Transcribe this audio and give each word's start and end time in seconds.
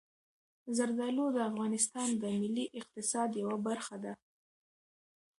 زردالو 0.77 1.25
د 1.35 1.37
افغانستان 1.49 2.09
د 2.21 2.23
ملي 2.41 2.65
اقتصاد 2.79 3.29
یوه 3.41 3.57
برخه 3.67 3.95
ده. 4.03 4.13